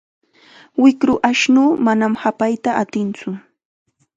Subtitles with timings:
[0.83, 3.29] Wiqru ashnuu manam hapayta atintsu.